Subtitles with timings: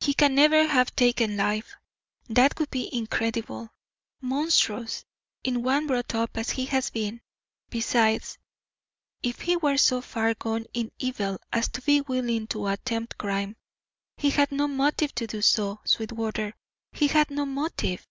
[0.00, 1.74] He can never have taken life.
[2.28, 3.70] That would be incredible,
[4.20, 5.06] monstrous,
[5.42, 7.22] in one brought up as he has been.
[7.70, 8.36] Besides,
[9.22, 13.56] if he were so far gone in evil as to be willing to attempt crime,
[14.18, 16.54] he had no motive to do so; Sweetwater,
[16.92, 18.06] he had no motive.